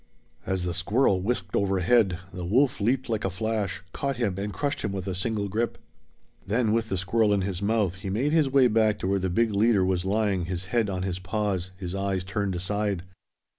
As 0.47 0.63
the 0.63 0.73
squirrel 0.73 1.21
whisked 1.21 1.55
overhead 1.55 2.17
the 2.33 2.43
wolf 2.43 2.81
leaped 2.81 3.07
like 3.07 3.23
a 3.23 3.29
flash, 3.29 3.83
caught 3.93 4.15
him, 4.17 4.33
and 4.39 4.51
crushed 4.51 4.81
him 4.81 4.91
with 4.91 5.05
a 5.07 5.13
single 5.13 5.47
grip. 5.47 5.77
Then 6.47 6.71
with 6.73 6.89
the 6.89 6.97
squirrel 6.97 7.31
in 7.31 7.41
his 7.43 7.61
mouth 7.61 7.97
he 7.97 8.09
made 8.09 8.31
his 8.31 8.49
way 8.49 8.65
back 8.67 8.97
to 8.97 9.07
where 9.07 9.19
the 9.19 9.29
big 9.29 9.51
leader 9.53 9.85
was 9.85 10.03
lying, 10.03 10.45
his 10.45 10.65
head 10.73 10.89
on 10.89 11.03
his 11.03 11.19
paws, 11.19 11.69
his 11.77 11.93
eyes 11.93 12.23
turned 12.23 12.55
aside. 12.55 13.03